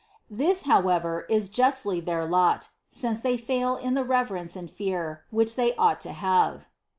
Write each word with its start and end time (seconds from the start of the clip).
This, 0.31 0.63
however, 0.63 1.27
is 1.29 1.47
justly 1.47 1.99
their 1.99 2.25
lot, 2.25 2.69
since 2.89 3.19
they 3.19 3.37
fail 3.37 3.75
in 3.75 3.93
the 3.93 4.03
reverence 4.03 4.55
and 4.55 4.67
fear, 4.67 5.25
which 5.29 5.55
they 5.55 5.75
ought 5.75 6.01
to 6.01 6.11
have." 6.11 6.69